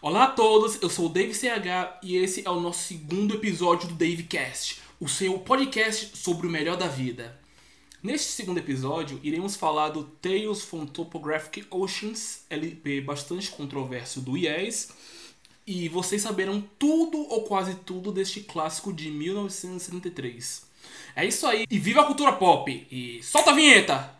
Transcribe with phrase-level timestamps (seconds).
[0.00, 3.88] Olá a todos, eu sou o Dave CH e esse é o nosso segundo episódio
[3.88, 7.36] do Davecast, o seu podcast sobre o melhor da vida.
[8.00, 14.90] Neste segundo episódio, iremos falar do Tales from Topographic Oceans, LP bastante controverso do Yes,
[15.66, 20.62] e vocês saberão tudo ou quase tudo deste clássico de 1973.
[21.16, 22.86] É isso aí, e viva a cultura pop!
[22.88, 24.17] E solta a vinheta!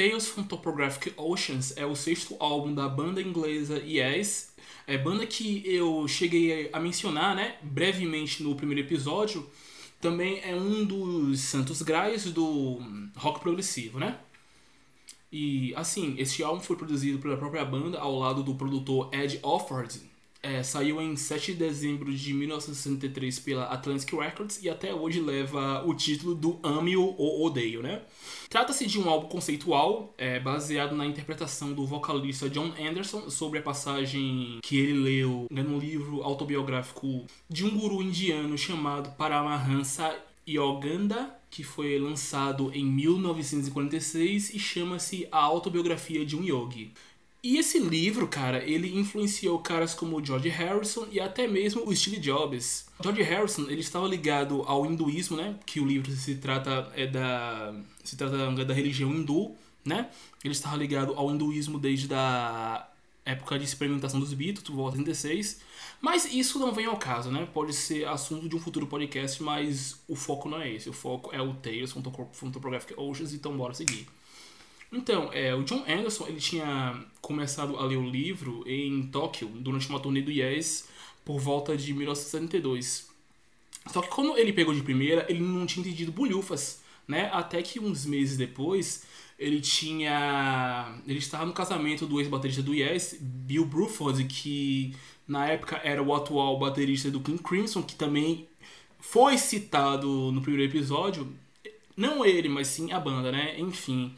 [0.00, 4.54] Tales from Topographic Oceans é o sexto álbum da banda inglesa Yes,
[4.86, 9.46] é banda que eu cheguei a mencionar, né, brevemente no primeiro episódio.
[10.00, 12.80] Também é um dos santos graais do
[13.14, 14.18] rock progressivo, né?
[15.30, 20.00] E assim, este álbum foi produzido pela própria banda ao lado do produtor Ed Offord,
[20.42, 25.84] é, saiu em 7 de dezembro de 1963 pela Atlantic Records e até hoje leva
[25.86, 28.02] o título do Ame ou Odeio, né?
[28.48, 33.62] Trata-se de um álbum conceitual é, baseado na interpretação do vocalista John Anderson sobre a
[33.62, 40.16] passagem que ele leu no livro autobiográfico de um guru indiano chamado Paramahansa
[40.48, 46.92] Yoganda, que foi lançado em 1946 e chama-se A Autobiografia de um Yogi.
[47.42, 52.18] E esse livro, cara, ele influenciou caras como George Harrison e até mesmo o Steve
[52.18, 52.86] Jobs.
[53.02, 55.58] George Harrison, ele estava ligado ao hinduísmo, né?
[55.64, 57.74] Que o livro se trata é da
[58.04, 60.10] se trata da religião hindu, né?
[60.44, 62.86] Ele estava ligado ao hinduísmo desde a
[63.24, 65.60] época de experimentação dos Beatles, volta 36.
[66.00, 67.48] Mas isso não vem ao caso, né?
[67.52, 70.90] Pode ser assunto de um futuro podcast, mas o foco não é esse.
[70.90, 72.52] O foco é o Tales from
[72.96, 74.06] Oceans, então bora seguir.
[74.92, 79.88] Então, é, o John Anderson ele tinha começado a ler o livro em Tóquio durante
[79.88, 80.88] uma turnê do Yes
[81.24, 83.08] por volta de 1972.
[83.92, 87.30] Só que quando ele pegou de primeira, ele não tinha entendido bolhufas, né?
[87.32, 89.04] Até que uns meses depois,
[89.38, 91.00] ele tinha...
[91.06, 94.94] Ele estava no casamento do ex-baterista do Yes, Bill Bruford, que
[95.26, 98.48] na época era o atual baterista do King Crimson, que também
[98.98, 101.32] foi citado no primeiro episódio.
[101.96, 103.54] Não ele, mas sim a banda, né?
[103.56, 104.12] Enfim...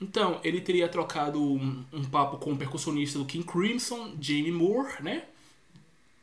[0.00, 5.02] Então, ele teria trocado um, um, papo com o percussionista do King Crimson, Jamie Moore,
[5.02, 5.24] né?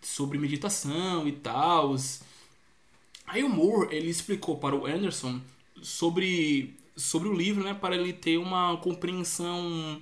[0.01, 1.95] Sobre meditação e tal.
[3.25, 5.39] Aí o Moore, ele explicou para o Anderson
[5.81, 7.73] sobre, sobre o livro, né?
[7.73, 10.01] Para ele ter uma compreensão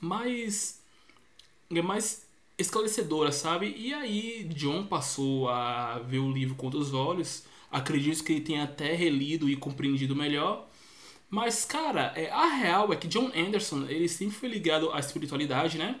[0.00, 0.80] mais...
[1.68, 3.74] mais esclarecedora, sabe?
[3.76, 7.44] E aí John passou a ver o livro com outros olhos.
[7.70, 10.68] Acredito que ele tenha até relido e compreendido melhor.
[11.30, 15.78] Mas, cara, é, a real é que John Anderson, ele sempre foi ligado à espiritualidade,
[15.78, 16.00] né?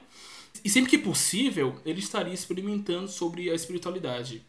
[0.64, 4.42] E sempre que possível, ele estaria experimentando sobre a espiritualidade.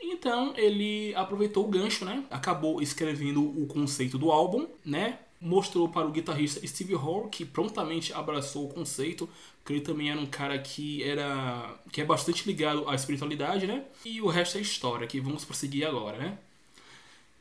[0.00, 2.24] Então, ele aproveitou o gancho, né?
[2.30, 5.18] Acabou escrevendo o conceito do álbum, né?
[5.40, 9.28] Mostrou para o guitarrista Steve Hall, que prontamente abraçou o conceito,
[9.58, 13.84] porque ele também era um cara que era que é bastante ligado à espiritualidade, né?
[14.04, 16.38] E o resto é história, que vamos prosseguir agora, né?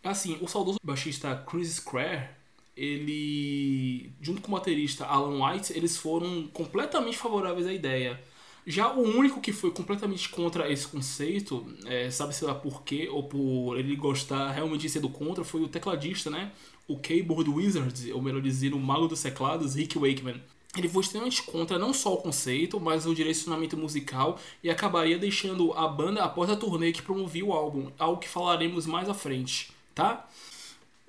[0.03, 2.41] Assim, o saudoso baixista Chris Square
[2.75, 8.19] ele, junto com o baterista Alan White, eles foram completamente favoráveis à ideia.
[8.65, 13.23] Já o único que foi completamente contra esse conceito, é, sabe-se lá por quê, ou
[13.23, 16.51] por ele gostar realmente de ser do contra, foi o tecladista, né?
[16.87, 20.41] O Keyboard Wizard, ou melhor dizer, o mago dos teclados, Rick Wakeman.
[20.77, 25.73] Ele foi extremamente contra não só o conceito, mas o direcionamento musical e acabaria deixando
[25.73, 29.71] a banda após a turnê que promovia o álbum, algo que falaremos mais à frente,
[29.93, 30.29] tá?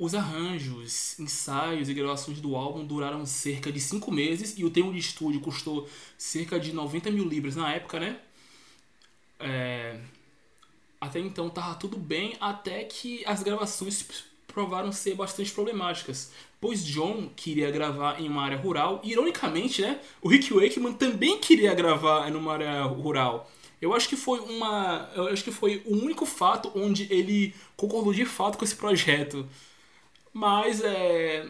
[0.03, 4.93] Os arranjos, ensaios e gravações do álbum duraram cerca de 5 meses e o tempo
[4.93, 5.89] de estúdio custou
[6.19, 8.19] cerca de 90 mil libras na época, né?
[9.39, 10.01] É...
[11.01, 14.05] Até então tava tudo bem, até que as gravações
[14.49, 20.01] provaram ser bastante problemáticas, pois John queria gravar em uma área rural, e ironicamente, né,
[20.21, 23.49] o Rick Wakeman também queria gravar em uma área rural.
[23.81, 28.13] Eu acho que foi uma, eu acho que foi o único fato onde ele concordou
[28.13, 29.49] de fato com esse projeto.
[30.33, 31.47] Mas é,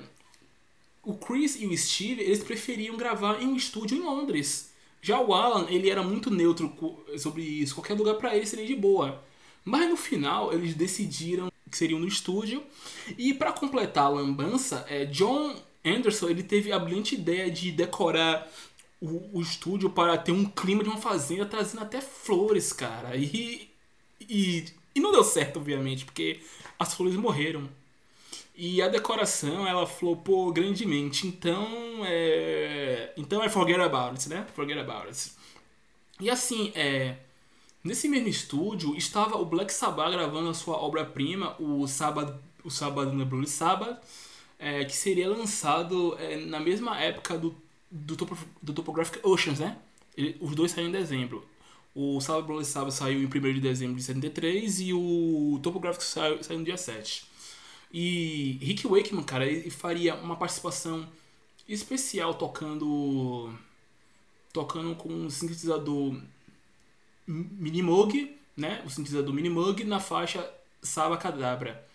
[1.03, 4.73] o Chris e o Steve, eles preferiam gravar em um estúdio em Londres.
[5.01, 6.73] Já o Alan, ele era muito neutro
[7.19, 7.75] sobre isso.
[7.75, 9.23] Qualquer lugar para ele seria de boa.
[9.65, 12.63] Mas no final, eles decidiram que seriam no estúdio.
[13.19, 18.49] E para completar a lambança, é, John Anderson ele teve a brilhante ideia de decorar
[19.01, 23.17] o, o estúdio para ter um clima de uma fazenda, trazendo até flores, cara.
[23.17, 23.69] E,
[24.21, 24.65] e,
[24.95, 26.41] e não deu certo, obviamente, porque
[26.79, 27.69] as flores morreram.
[28.55, 31.27] E a decoração, ela flopou grandemente.
[31.27, 31.67] Então,
[32.05, 33.13] é...
[33.17, 34.47] Então é forget about it, né?
[34.55, 35.33] Forget about it.
[36.21, 37.17] E assim, é...
[37.83, 43.13] Nesse mesmo estúdio, estava o Black Sabbath gravando a sua obra-prima, o Sábado, o Sábado
[43.13, 44.01] no Blue Sabbath,
[44.57, 47.53] é, que seria lançado é, na mesma época do
[47.93, 49.77] do, topo, do Topographic Oceans, né?
[50.17, 51.47] Ele, os dois saíram em dezembro.
[51.95, 56.43] O Sábado Bloody Sabbath saiu em 1 de dezembro de 73 e o Topographic saiu,
[56.43, 57.27] saiu no dia 7.
[57.93, 61.07] E Rick Wakeman, cara, ele faria uma participação
[61.69, 63.53] especial tocando
[64.53, 66.17] tocando com um sintetizador
[67.27, 68.83] Minimoog, né?
[68.85, 70.49] O sintetizador Minimoog na faixa
[70.83, 71.87] Saba Cadabra.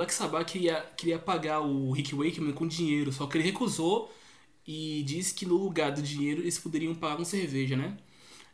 [0.00, 4.10] Black Sabbath queria, queria pagar o Rick Wakeman com dinheiro, só que ele recusou
[4.66, 7.98] e disse que no lugar do dinheiro eles poderiam pagar com cerveja, né?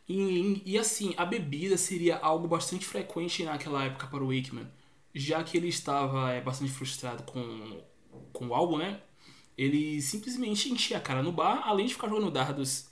[0.09, 4.67] E, e assim, a bebida seria algo bastante frequente naquela época para o Wakeman,
[5.15, 7.81] já que ele estava é, bastante frustrado com,
[8.33, 9.01] com o álbum, né?
[9.57, 12.89] Ele simplesmente enchia a cara no bar, além de ficar jogando dardos.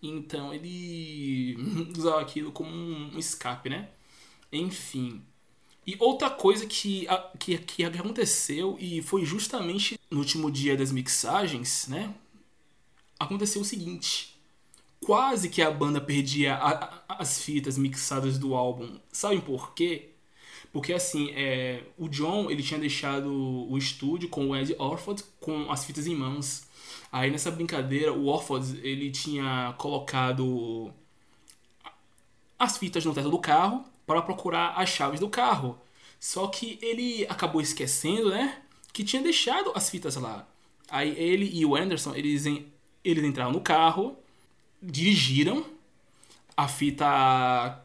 [0.00, 1.56] Então ele
[1.98, 3.90] usava aquilo como um escape, né?
[4.52, 5.24] Enfim.
[5.88, 7.06] E outra coisa que,
[7.38, 12.14] que, que aconteceu, e foi justamente no último dia das mixagens, né?
[13.18, 14.38] Aconteceu o seguinte.
[15.00, 18.98] Quase que a banda perdia a, a, as fitas mixadas do álbum.
[19.10, 20.10] Sabem por quê?
[20.74, 25.72] Porque assim, é, o John ele tinha deixado o estúdio com o Ed Orford com
[25.72, 26.64] as fitas em mãos.
[27.10, 30.92] Aí nessa brincadeira, o Orford ele tinha colocado
[32.58, 35.78] as fitas no teto do carro para procurar as chaves do carro.
[36.18, 38.62] Só que ele acabou esquecendo, né?
[38.90, 40.48] Que tinha deixado as fitas lá.
[40.90, 42.46] Aí ele e o Anderson, eles,
[43.04, 44.16] eles entraram no carro,
[44.82, 45.62] dirigiram,
[46.56, 47.84] a fita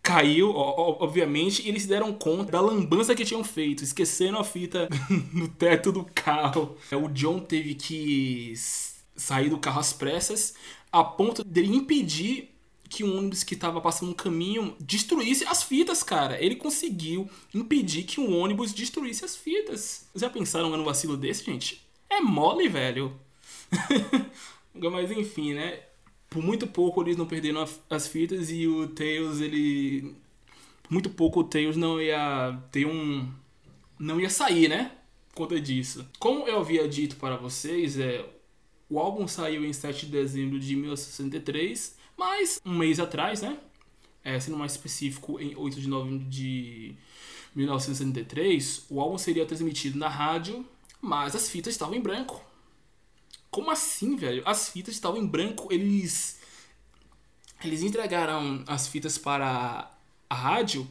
[0.00, 4.88] caiu, obviamente, e eles se deram conta da lambança que tinham feito, esquecendo a fita
[5.34, 6.76] no teto do carro.
[6.92, 8.54] O John teve que
[9.16, 10.54] sair do carro às pressas,
[10.92, 12.55] a ponto de impedir
[12.88, 16.42] que um ônibus que estava passando um caminho destruísse as fitas, cara.
[16.42, 20.08] Ele conseguiu impedir que um ônibus destruísse as fitas.
[20.14, 21.84] Já pensaram no vacilo desse, gente?
[22.08, 23.18] É mole, velho.
[24.74, 25.80] Mas enfim, né?
[26.28, 30.14] Por muito pouco eles não perderam as fitas e o Tails, ele.
[30.82, 33.28] Por muito pouco o Tails não ia ter um.
[33.98, 34.92] Não ia sair, né?
[35.30, 36.06] Por conta disso.
[36.18, 38.24] Como eu havia dito para vocês, é.
[38.88, 43.58] O álbum saiu em 7 de dezembro de 1963 mas, um mês atrás, né?
[44.24, 46.96] É, sendo mais específico, em 8 de novembro de
[47.54, 50.66] 1973, o álbum seria transmitido na rádio,
[51.00, 52.42] mas as fitas estavam em branco.
[53.50, 54.42] Como assim, velho?
[54.46, 56.40] As fitas estavam em branco, eles.
[57.62, 59.90] Eles entregaram as fitas para
[60.28, 60.86] a rádio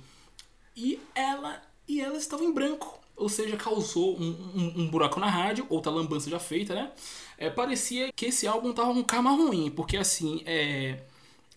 [0.75, 2.99] e ela e elas estavam em branco.
[3.15, 6.91] Ou seja, causou um, um, um buraco na rádio, outra lambança já feita, né?
[7.37, 10.99] É, parecia que esse álbum tava um karma ruim, porque assim, é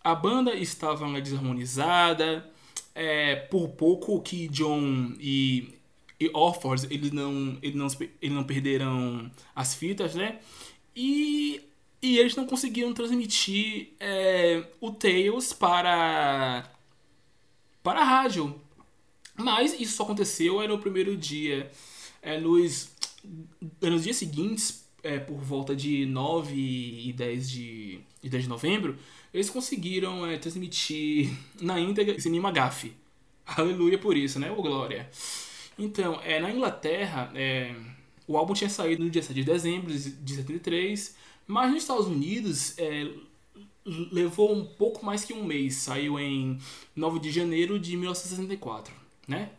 [0.02, 2.48] a banda estava desarmonizada,
[2.94, 5.74] é, por pouco que John e,
[6.18, 7.86] e Orford eles não, eles, não,
[8.22, 10.38] eles não perderam as fitas, né?
[10.96, 11.60] E,
[12.02, 16.70] e eles não conseguiram transmitir é, o Tails para,
[17.82, 18.60] para a rádio.
[19.38, 21.70] Mas isso só aconteceu no primeiro dia.
[22.20, 22.90] É, nos,
[23.80, 28.98] nos dias seguintes, é, por volta de 9 e 10 de, de 10 de novembro,
[29.32, 31.30] eles conseguiram é, transmitir
[31.60, 32.92] na íntegra sem nenhuma gafe.
[33.46, 34.50] Aleluia por isso, né?
[34.50, 35.08] Ô glória.
[35.78, 37.74] Então, é, na Inglaterra, é,
[38.26, 41.16] o álbum tinha saído no dia 7 de dezembro de 73,
[41.46, 43.08] mas nos Estados Unidos é,
[44.12, 45.76] levou um pouco mais que um mês.
[45.76, 46.58] Saiu em
[46.94, 48.92] 9 de janeiro de 1964,
[49.28, 49.50] né?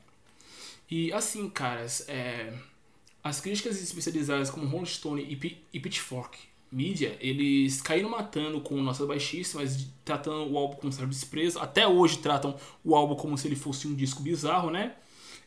[0.90, 2.52] E assim, caras, é,
[3.24, 9.08] as críticas especializadas como Rolling Stone e, e Pitchfork mídia, eles caíram matando com nossas
[9.08, 11.60] baixíssimas, tratando o álbum com certo desprezo.
[11.60, 14.96] Até hoje tratam o álbum como se ele fosse um disco bizarro, né?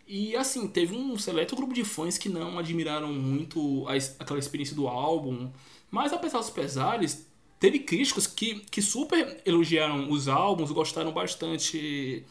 [0.06, 4.74] E assim, teve um seleto grupo de fãs que não admiraram muito a, aquela experiência
[4.74, 5.50] do álbum.
[5.90, 7.26] Mas apesar dos pesares,
[7.60, 12.24] teve críticos que, que super elogiaram os álbuns, gostaram bastante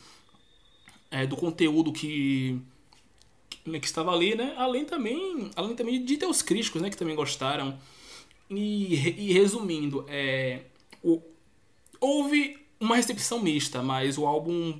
[1.12, 2.60] é, do conteúdo que,
[3.66, 4.56] né, que estava ali, né?
[4.58, 6.90] Além também, além também de ter os críticos, né?
[6.90, 7.78] Que também gostaram.
[8.50, 10.62] E, e resumindo, é,
[11.04, 11.22] o,
[12.00, 14.80] houve uma recepção mista, mas o álbum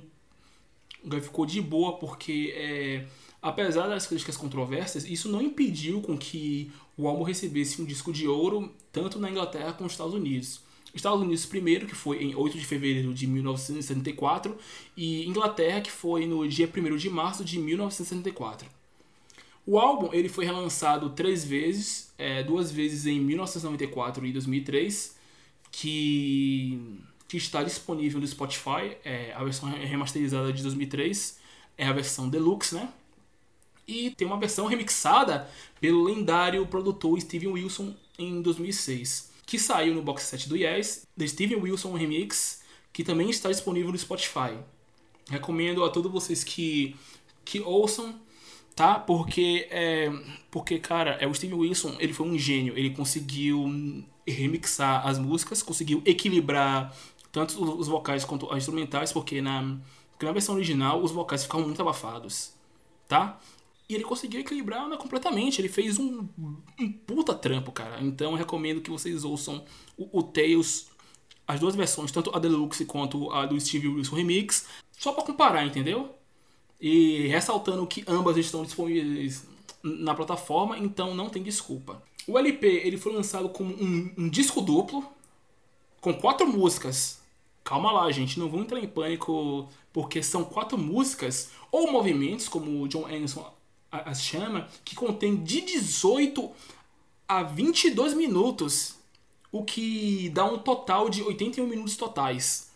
[1.22, 3.06] ficou de boa porque, é,
[3.40, 8.26] apesar das críticas controversas, isso não impediu com que o álbum recebesse um disco de
[8.26, 10.61] ouro tanto na Inglaterra quanto nos Estados Unidos.
[10.94, 14.56] Estados Unidos primeiro, que foi em 8 de fevereiro de 1974,
[14.96, 18.68] e Inglaterra, que foi no dia 1 de março de 1974.
[19.64, 25.16] O álbum ele foi relançado três vezes, é, duas vezes em 1994 e 2003,
[25.70, 28.96] que, que está disponível no Spotify.
[29.04, 31.38] É, a versão remasterizada de 2003
[31.78, 32.92] é a versão deluxe, né?
[33.86, 35.48] E tem uma versão remixada
[35.80, 41.26] pelo lendário produtor Steven Wilson em 2006 que saiu no box set do Yes, The
[41.26, 44.56] Steven Wilson Remix, que também está disponível no Spotify.
[45.28, 46.96] Recomendo a todos vocês que,
[47.44, 48.18] que ouçam,
[48.74, 48.98] tá?
[48.98, 50.10] Porque, é,
[50.50, 52.78] porque, cara, é o Steven Wilson, ele foi um gênio.
[52.78, 53.70] Ele conseguiu
[54.26, 56.96] remixar as músicas, conseguiu equilibrar
[57.30, 59.76] tanto os vocais quanto as instrumentais, porque na,
[60.12, 62.54] porque na versão original os vocais ficavam muito abafados,
[63.06, 63.38] tá?
[63.92, 65.60] E ele conseguiu equilibrar né, completamente.
[65.60, 66.26] Ele fez um,
[66.80, 68.00] um puta trampo, cara.
[68.00, 69.62] Então recomendo que vocês ouçam
[69.98, 70.86] o, o Tales,
[71.46, 75.66] as duas versões, tanto a Deluxe quanto a do Steve Wilson Remix, só para comparar,
[75.66, 76.14] entendeu?
[76.80, 79.46] E ressaltando que ambas estão disponíveis
[79.82, 82.02] na plataforma, então não tem desculpa.
[82.26, 85.04] O LP ele foi lançado como um, um disco duplo,
[86.00, 87.20] com quatro músicas.
[87.62, 92.80] Calma lá, gente, não vão entrar em pânico, porque são quatro músicas ou movimentos, como
[92.80, 93.52] o John Anderson
[93.92, 96.50] as chama, que contém de 18
[97.28, 98.96] a 22 minutos,
[99.50, 102.70] o que dá um total de 81 minutos totais.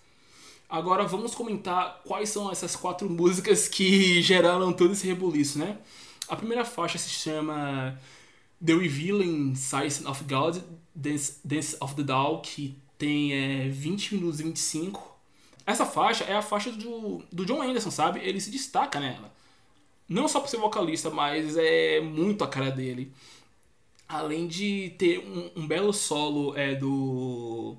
[0.69, 5.79] Agora vamos comentar quais são essas quatro músicas que geraram todo esse rebuliço, né?
[6.29, 7.99] A primeira faixa se chama
[8.65, 10.59] The Revealing Size of God,
[10.95, 15.17] Dance, Dance of the Doll, que tem é, 20 minutos e 25.
[15.65, 18.21] Essa faixa é a faixa do, do John Anderson, sabe?
[18.21, 19.33] Ele se destaca nela.
[20.09, 23.13] Não só por ser vocalista, mas é muito a cara dele.
[24.09, 27.77] Além de ter um, um belo solo é do.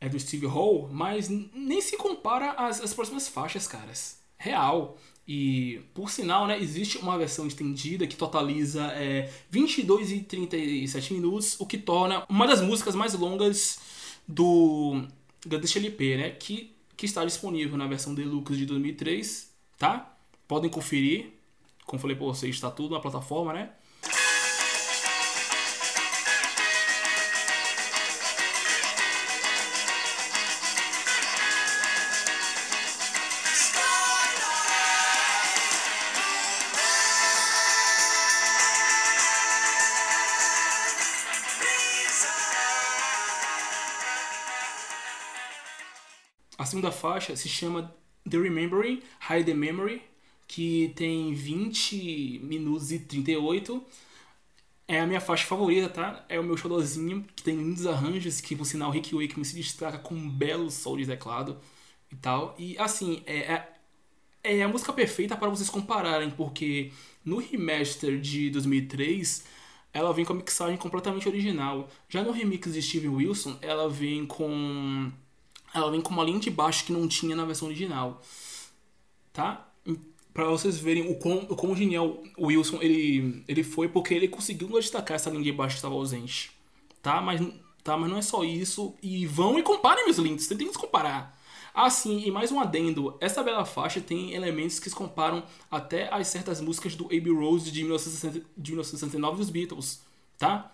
[0.00, 4.18] É do Steve Hall, mas nem se compara às, às próximas faixas, caras.
[4.36, 4.98] Real.
[5.26, 11.58] E, por sinal, né, existe uma versão estendida que totaliza é, 22 e 37 minutos,
[11.60, 13.78] o que torna uma das músicas mais longas
[14.26, 15.06] do
[15.46, 20.11] deste LP, né, que, que está disponível na versão deluxe de 2003, tá?
[20.46, 21.32] Podem conferir.
[21.86, 23.72] Como falei para vocês, está tudo na plataforma, né?
[46.58, 47.92] A segunda faixa se chama
[48.30, 50.00] The Remembering, Hide the Memory,
[50.52, 53.82] que tem 20 minutos e 38.
[54.86, 56.26] É a minha faixa favorita, tá?
[56.28, 59.96] É o meu xodózinho, que tem lindos arranjos, que por sinal Rick Wakeman se destaca
[59.96, 61.58] com um belo sol de teclado
[62.10, 62.54] e tal.
[62.58, 63.72] E assim, é, é,
[64.58, 66.92] é a música perfeita para vocês compararem, porque
[67.24, 69.46] no remaster de 2003
[69.94, 71.88] ela vem com a mixagem completamente original.
[72.10, 75.10] Já no remix de Steven Wilson, ela vem com
[75.72, 78.20] ela vem com uma linha de baixo que não tinha na versão original.
[79.32, 79.72] Tá?
[80.32, 84.28] Para vocês verem o quão, o quão genial o Wilson ele, ele foi, porque ele
[84.28, 86.52] conseguiu destacar essa linha de baixo que estava ausente.
[87.02, 87.20] Tá?
[87.20, 87.40] Mas,
[87.82, 87.96] tá?
[87.96, 88.94] Mas não é só isso.
[89.02, 91.38] E vão e comparem meus links, você tem que se comparar.
[91.74, 93.16] Ah, sim, e mais um adendo.
[93.20, 97.70] Essa bela faixa tem elementos que se comparam até a certas músicas do Abbey Rose
[97.70, 100.02] de, 1960, de 1969 dos Beatles,
[100.38, 100.70] tá?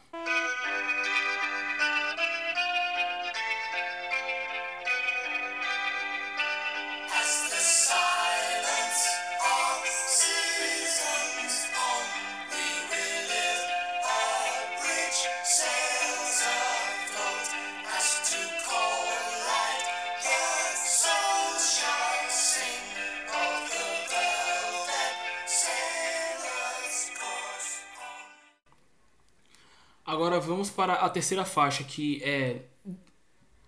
[30.48, 32.62] Vamos para a terceira faixa, que é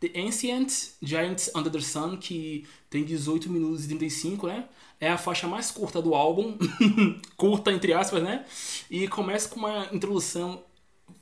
[0.01, 0.73] The Ancient
[1.03, 4.69] Giants Under the Sun, que tem 18 minutos e 35, né?
[4.99, 6.57] É a faixa mais curta do álbum,
[7.37, 8.45] curta entre aspas, né?
[8.91, 10.63] E começa com uma introdução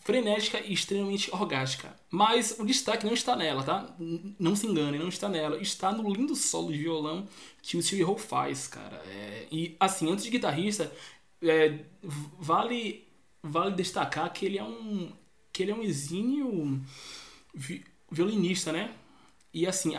[0.01, 1.95] frenética e extremamente orgástica.
[2.11, 3.95] Mas o destaque não está nela, tá?
[4.39, 5.61] Não se engane, não está nela.
[5.61, 7.29] Está no lindo solo de violão
[7.61, 9.03] que o Steve Howe faz, cara.
[9.07, 9.47] É...
[9.51, 10.91] E assim, antes de guitarrista,
[11.43, 11.81] é,
[12.39, 13.07] vale,
[13.43, 15.13] vale destacar que ele é um,
[15.59, 16.81] que ele é um exímio
[17.53, 18.95] vi, violinista, né?
[19.53, 19.99] E assim,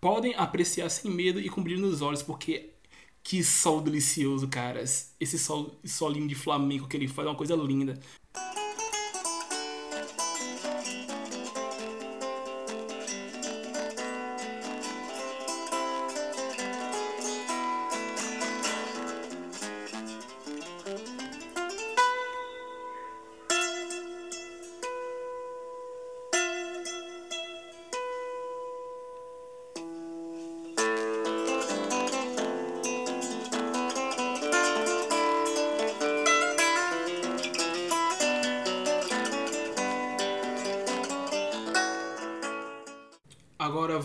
[0.00, 2.74] podem apreciar sem medo e com nos olhos, porque
[3.20, 5.16] que sol delicioso, caras.
[5.18, 7.98] Esse sol, solinho de flamenco que ele faz é uma coisa linda.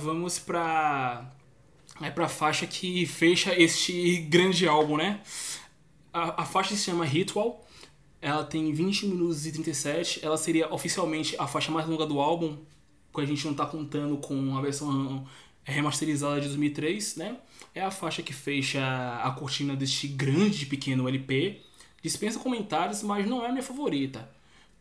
[0.04, 1.32] Vamos pra.
[2.02, 5.22] É pra faixa que fecha este grande álbum, né?
[6.12, 7.66] A, a faixa se chama Ritual.
[8.22, 10.26] Ela tem 20 minutos e 37.
[10.26, 12.58] Ela seria oficialmente a faixa mais longa do álbum,
[13.12, 15.26] quando a gente não tá contando com a versão
[15.64, 17.38] remasterizada de 2003, né?
[17.74, 18.82] É a faixa que fecha
[19.24, 21.62] a cortina deste grande pequeno LP.
[22.02, 24.30] Dispensa comentários, mas não é a minha favorita.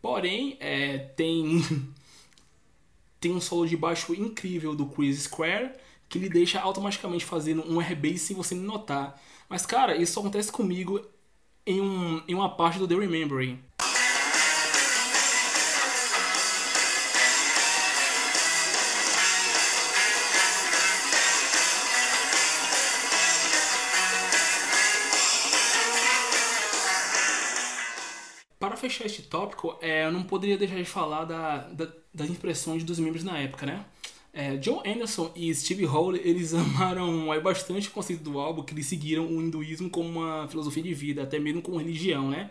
[0.00, 1.62] Porém, é, tem
[3.22, 5.70] tem um solo de baixo incrível do Chris Square
[6.08, 9.18] que lhe deixa automaticamente fazendo um R-Bass sem você notar.
[9.48, 11.00] Mas cara, isso acontece comigo
[11.64, 13.60] em, um, em uma parte do The Remembering.
[28.82, 32.98] Fechar este tópico, é, eu não poderia deixar de falar da, da das impressões dos
[32.98, 33.84] membros na época, né?
[34.32, 38.74] É, John Anderson e Steve Hall, eles amaram é, bastante o conceito do álbum, que
[38.74, 42.50] eles seguiram o hinduísmo como uma filosofia de vida, até mesmo como religião, né?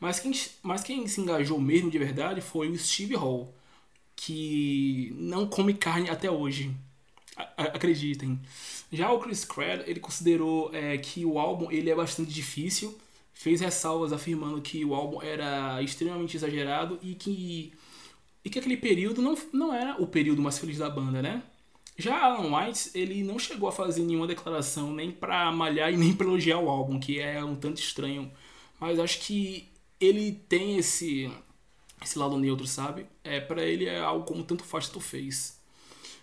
[0.00, 3.54] Mas quem, mas quem se engajou mesmo de verdade foi o Steve Hall,
[4.16, 6.74] que não come carne até hoje.
[7.36, 8.38] A, acreditem.
[8.92, 12.98] Já o Chris Craig, ele considerou é, que o álbum ele é bastante difícil,
[13.42, 17.72] fez ressalvas afirmando que o álbum era extremamente exagerado e que
[18.44, 21.42] e que aquele período não, não era o período mais feliz da banda, né?
[21.96, 26.12] Já Alan White, ele não chegou a fazer nenhuma declaração nem para malhar e nem
[26.14, 28.30] para elogiar o álbum, que é um tanto estranho.
[28.80, 29.68] Mas acho que
[30.00, 31.30] ele tem esse
[32.00, 33.06] esse lado neutro, sabe?
[33.24, 35.60] É para ele é algo como tanto faz tu fez.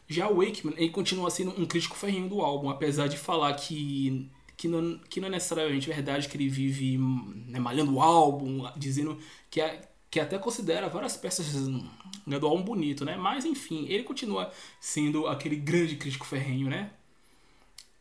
[0.07, 4.29] Já o Wakeman, ele continua sendo um crítico ferrinho do álbum, apesar de falar que
[4.59, 9.17] que não, que não é necessariamente verdade que ele vive né, malhando o álbum, dizendo
[9.49, 11.69] que é, que até considera várias peças
[12.27, 13.15] né, do álbum bonito, né?
[13.15, 16.91] Mas enfim, ele continua sendo aquele grande crítico ferrenho, né?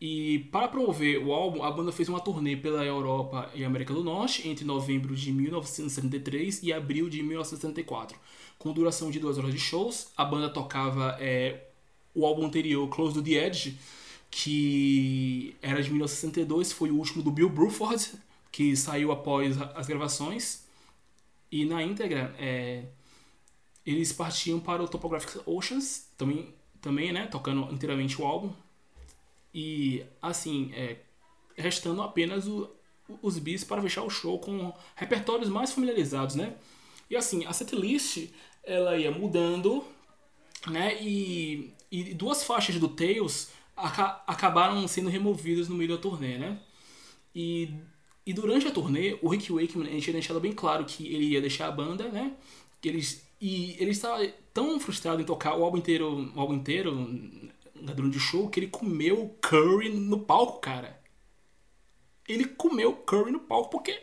[0.01, 4.03] E para promover o álbum, a banda fez uma turnê pela Europa e América do
[4.03, 8.18] Norte entre novembro de 1973 e abril de 1974.
[8.59, 11.68] Com duração de duas horas de shows, a banda tocava é,
[12.12, 13.79] o álbum anterior, Close to the Edge,
[14.30, 18.12] que era de 1962, foi o último do Bill Bruford,
[18.52, 20.64] que saiu após as gravações.
[21.50, 22.84] E na íntegra, é,
[23.84, 28.52] eles partiam para o Topographic Oceans, também, também né, tocando inteiramente o álbum.
[29.54, 30.98] E assim, é,
[31.56, 32.70] restando apenas o,
[33.22, 36.54] os bis para fechar o show com repertórios mais familiarizados, né?
[37.08, 38.28] E assim, a setlist
[38.62, 39.82] ela ia mudando,
[40.66, 41.02] né?
[41.02, 46.58] E, e duas faixas do Tails aca acabaram sendo removidas no meio da turnê, né?
[47.34, 47.74] E
[48.28, 51.66] e durante a turnê, o Rick Wakeman, tinha deixado bem claro que ele ia deixar
[51.66, 52.36] a banda, né?
[52.78, 57.08] Que eles, e ele estava tão frustrado em tocar o álbum inteiro, o álbum inteiro
[57.74, 61.00] durante o show, que ele comeu curry no palco, cara.
[62.28, 63.98] Ele comeu curry no palco porque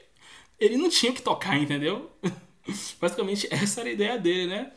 [0.60, 2.10] ele não tinha que tocar, entendeu?
[3.00, 4.72] Basicamente, essa era a ideia dele, né?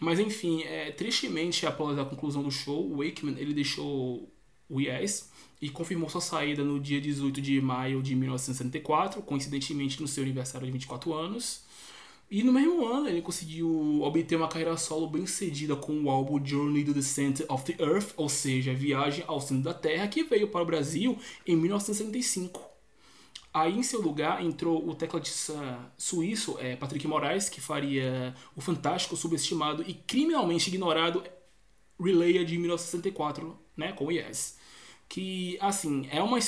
[0.00, 4.28] Mas enfim, é, tristemente, após a conclusão do show, o Wakeman ele deixou
[4.68, 10.06] o Yes e confirmou sua saída no dia 18 de maio de 1964, coincidentemente no
[10.06, 11.62] seu aniversário de 24 anos.
[12.30, 16.44] E no mesmo ano ele conseguiu obter uma carreira solo bem cedida com o álbum
[16.44, 20.22] Journey to the Center of the Earth, ou seja, Viagem ao Centro da Terra, que
[20.22, 22.60] veio para o Brasil em 1965.
[23.52, 29.16] Aí em seu lugar entrou o tecladista suíço é, Patrick Moraes, que faria o fantástico,
[29.16, 31.24] subestimado e criminalmente ignorado
[31.98, 34.57] Relay de 1964, né, com o Yes
[35.08, 36.38] que, assim, é uma,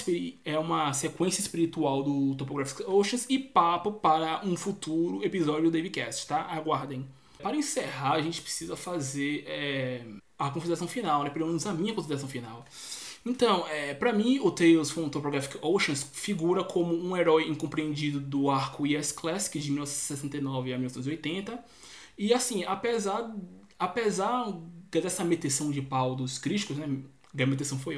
[0.44, 6.26] é uma sequência espiritual do Topographic Oceans e papo para um futuro episódio do Davecast,
[6.26, 6.42] tá?
[6.42, 7.06] Aguardem.
[7.42, 10.04] Para encerrar, a gente precisa fazer é,
[10.38, 11.30] a consideração final, né?
[11.30, 12.66] Pelo menos a minha consideração final.
[13.24, 18.50] Então, é, para mim, o Tales from Topographic Oceans figura como um herói incompreendido do
[18.50, 21.64] arco Yes Classic de 1969 a 1980.
[22.18, 23.34] E assim, apesar,
[23.78, 24.52] apesar
[24.90, 26.86] dessa meteção de pau dos críticos, né?
[27.38, 27.96] A meteção foi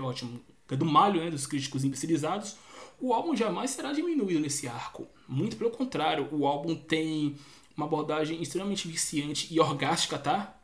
[0.66, 2.57] ótima, do malho né, dos críticos imbecilizados,
[3.01, 5.09] o álbum jamais será diminuído nesse arco.
[5.29, 7.37] Muito pelo contrário, o álbum tem
[7.77, 10.57] uma abordagem extremamente viciante e orgástica, tá?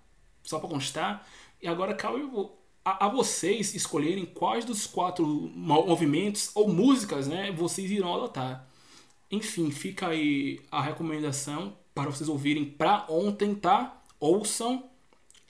[0.42, 1.26] Só para constar.
[1.60, 2.22] E agora cabe
[2.84, 8.66] a, a, vocês escolherem quais dos quatro movimentos ou músicas, né, vocês irão adotar.
[9.30, 14.00] Enfim, fica aí a recomendação para vocês ouvirem para ontem, tá?
[14.20, 14.87] Ouçam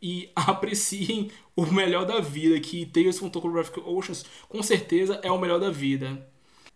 [0.01, 5.39] e apreciem o melhor da vida, que Tales from Topographic Oceans com certeza é o
[5.39, 6.27] melhor da vida.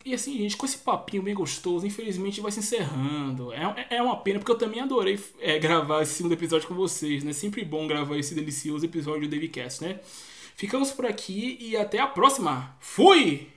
[0.05, 3.53] E assim, gente, com esse papinho bem gostoso, infelizmente vai se encerrando.
[3.53, 7.23] É, é uma pena, porque eu também adorei é, gravar esse segundo episódio com vocês,
[7.23, 7.33] né?
[7.33, 10.01] Sempre bom gravar esse delicioso episódio do Davecast, né?
[10.57, 12.77] Ficamos por aqui e até a próxima.
[12.81, 13.49] Fui!